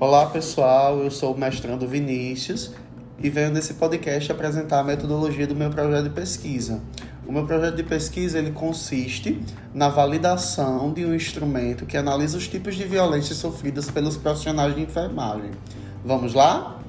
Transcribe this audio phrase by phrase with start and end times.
[0.00, 2.72] Olá pessoal, eu sou o mestrando Vinícius
[3.22, 6.80] e venho nesse podcast apresentar a metodologia do meu projeto de pesquisa.
[7.24, 9.40] O meu projeto de pesquisa ele consiste
[9.72, 14.82] na validação de um instrumento que analisa os tipos de violência sofridas pelos profissionais de
[14.82, 15.52] enfermagem.
[16.04, 16.80] Vamos lá?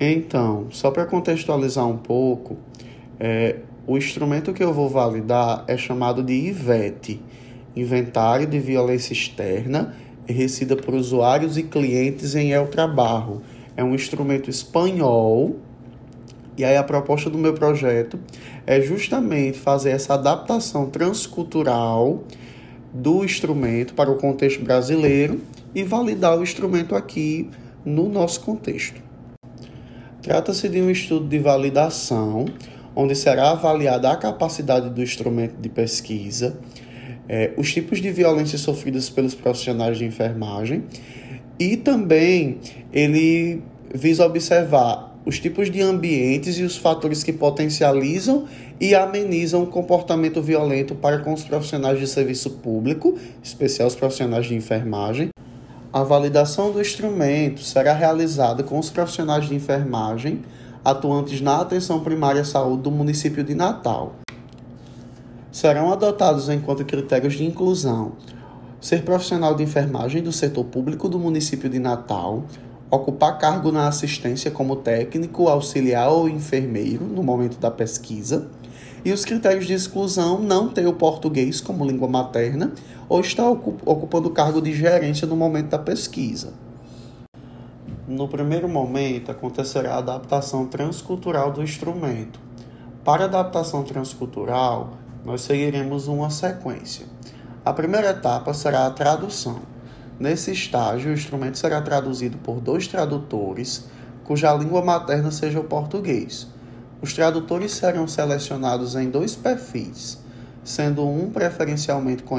[0.00, 2.56] Então, só para contextualizar um pouco,
[3.18, 3.56] é,
[3.88, 7.20] o instrumento que eu vou validar é chamado de IVET,
[7.76, 9.94] Inventário de Violência Externa,
[10.26, 13.42] recebida por usuários e clientes em El Trabalho.
[13.76, 15.56] É um instrumento espanhol
[16.58, 18.18] e aí a proposta do meu projeto
[18.66, 22.24] é justamente fazer essa adaptação transcultural
[22.92, 25.40] do instrumento para o contexto brasileiro
[25.72, 27.48] e validar o instrumento aqui
[27.84, 29.00] no nosso contexto.
[30.20, 32.46] Trata-se de um estudo de validação,
[32.96, 36.58] onde será avaliada a capacidade do instrumento de pesquisa,
[37.28, 40.84] eh, os tipos de violência sofridas pelos profissionais de enfermagem
[41.58, 42.58] e também
[42.92, 43.62] ele
[43.94, 48.46] visa observar os tipos de ambientes e os fatores que potencializam
[48.80, 54.46] e amenizam o comportamento violento para com os profissionais de serviço público, especial os profissionais
[54.46, 55.28] de enfermagem.
[55.92, 60.42] A validação do instrumento será realizada com os profissionais de enfermagem
[60.84, 64.14] atuantes na atenção primária à saúde do município de Natal.
[65.58, 68.12] Serão adotados enquanto critérios de inclusão
[68.80, 72.44] ser profissional de enfermagem do setor público do município de Natal,
[72.88, 78.48] ocupar cargo na assistência como técnico, auxiliar ou enfermeiro no momento da pesquisa,
[79.04, 82.72] e os critérios de exclusão não ter o português como língua materna
[83.08, 86.52] ou estar ocupando cargo de gerência no momento da pesquisa.
[88.06, 92.38] No primeiro momento, acontecerá a adaptação transcultural do instrumento.
[93.04, 94.92] Para a adaptação transcultural,
[95.28, 97.04] nós seguiremos uma sequência.
[97.62, 99.60] A primeira etapa será a tradução.
[100.18, 103.84] Nesse estágio, o instrumento será traduzido por dois tradutores,
[104.24, 106.46] cuja língua materna seja o português.
[107.02, 110.18] Os tradutores serão selecionados em dois perfis,
[110.64, 112.36] sendo um preferencialmente com,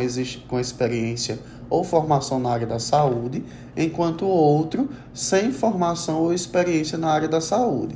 [0.47, 1.37] com experiência
[1.69, 3.45] ou formação na área da saúde,
[3.77, 7.95] enquanto o outro sem formação ou experiência na área da saúde,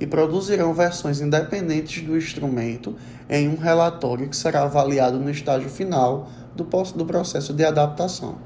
[0.00, 2.96] e produzirão versões independentes do instrumento
[3.28, 6.64] em um relatório que será avaliado no estágio final do,
[7.04, 8.36] processo de adaptação.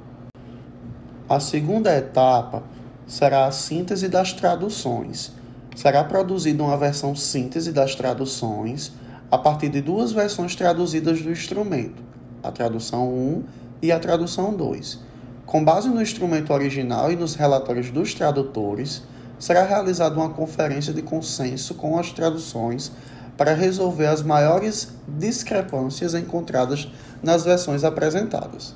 [1.29, 2.63] A segunda etapa
[3.07, 5.33] será a síntese das traduções.
[5.77, 8.93] Será produzida uma versão síntese das traduções
[9.31, 12.03] a partir de duas versões traduzidas do instrumento,
[12.43, 13.45] a tradução 1
[13.83, 15.01] e a tradução 2.
[15.45, 19.03] Com base no instrumento original e nos relatórios dos tradutores,
[19.39, 22.93] será realizada uma conferência de consenso com as traduções
[23.37, 26.89] para resolver as maiores discrepâncias encontradas
[27.23, 28.75] nas versões apresentadas.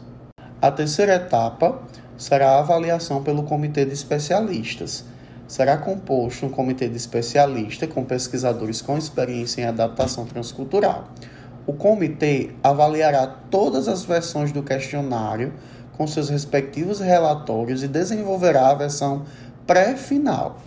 [0.60, 1.82] A terceira etapa
[2.16, 5.04] será a avaliação pelo comitê de especialistas.
[5.48, 11.08] Será composto um comitê de especialistas com pesquisadores com experiência em adaptação transcultural.
[11.66, 15.52] O comitê avaliará todas as versões do questionário
[15.96, 19.24] com seus respectivos relatórios e desenvolverá a versão
[19.66, 20.60] pré-final.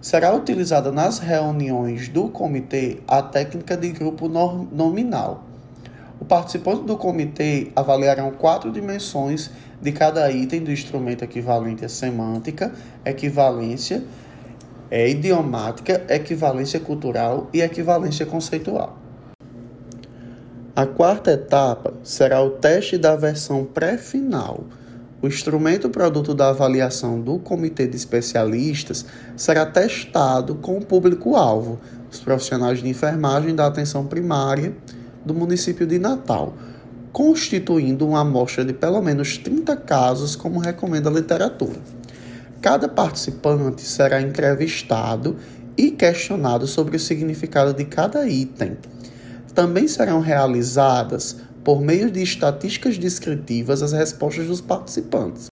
[0.00, 5.44] Será utilizada nas reuniões do comitê a técnica de grupo nominal.
[6.20, 9.50] O participante do comitê avaliarão quatro dimensões
[9.80, 12.72] de cada item do instrumento equivalente à semântica,
[13.04, 14.02] equivalência
[14.90, 18.96] é idiomática, equivalência cultural e equivalência conceitual.
[20.74, 24.64] A quarta etapa será o teste da versão pré-final.
[25.20, 29.04] O instrumento produto da avaliação do comitê de especialistas
[29.36, 34.76] será testado com o público-alvo, os profissionais de enfermagem da atenção primária
[35.24, 36.54] do município de Natal,
[37.10, 41.80] constituindo uma amostra de pelo menos 30 casos, como recomenda a literatura.
[42.62, 45.36] Cada participante será entrevistado
[45.76, 48.76] e questionado sobre o significado de cada item.
[49.52, 55.48] Também serão realizadas, por meio de estatísticas descritivas, as respostas dos participantes.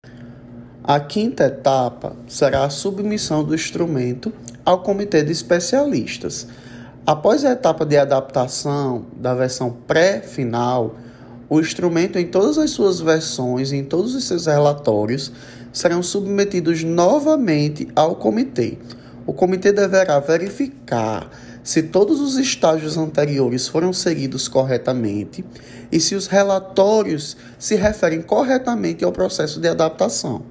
[0.82, 4.32] A quinta etapa será a submissão do instrumento
[4.64, 6.46] ao comitê de especialistas.
[7.04, 10.96] Após a etapa de adaptação da versão pré-final,
[11.48, 15.32] o instrumento, em todas as suas versões, em todos os seus relatórios,
[15.72, 18.78] serão submetidos novamente ao comitê.
[19.26, 21.30] O comitê deverá verificar
[21.66, 25.44] se todos os estágios anteriores foram seguidos corretamente
[25.90, 30.44] e se os relatórios se referem corretamente ao processo de adaptação.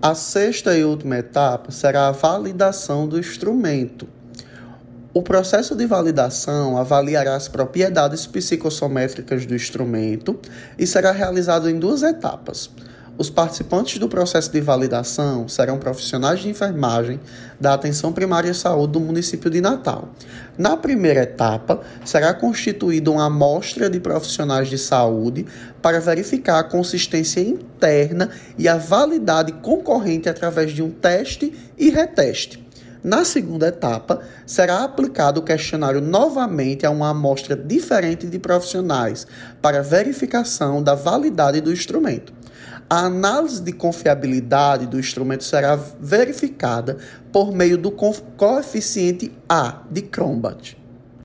[0.00, 4.08] A sexta e última etapa será a validação do instrumento.
[5.12, 10.40] O processo de validação avaliará as propriedades psicossométricas do instrumento
[10.78, 12.70] e será realizado em duas etapas.
[13.18, 17.18] Os participantes do processo de validação serão profissionais de enfermagem
[17.58, 20.10] da Atenção Primária à Saúde do município de Natal.
[20.58, 25.46] Na primeira etapa, será constituída uma amostra de profissionais de saúde
[25.80, 28.28] para verificar a consistência interna
[28.58, 32.66] e a validade concorrente através de um teste e reteste.
[33.02, 39.26] Na segunda etapa, será aplicado o questionário novamente a uma amostra diferente de profissionais
[39.62, 42.35] para verificação da validade do instrumento.
[42.88, 46.96] A análise de confiabilidade do instrumento será verificada
[47.32, 50.76] por meio do coeficiente A de Cronbach.